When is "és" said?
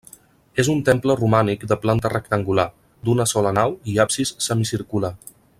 0.61-0.69